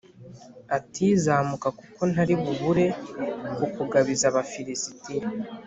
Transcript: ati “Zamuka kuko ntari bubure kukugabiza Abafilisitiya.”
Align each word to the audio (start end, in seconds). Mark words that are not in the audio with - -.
ati 0.77 1.05
“Zamuka 1.23 1.67
kuko 1.79 2.01
ntari 2.11 2.33
bubure 2.41 2.85
kukugabiza 3.55 4.23
Abafilisitiya.” 4.31 5.25